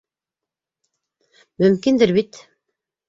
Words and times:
Мөмкиндер 1.65 2.15
бит? 2.17 2.41